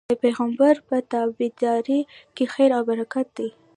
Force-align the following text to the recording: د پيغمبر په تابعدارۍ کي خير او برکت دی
د 0.09 0.13
پيغمبر 0.23 0.73
په 0.87 0.95
تابعدارۍ 1.11 2.01
کي 2.35 2.43
خير 2.53 2.69
او 2.77 2.81
برکت 2.89 3.27
دی 3.37 3.49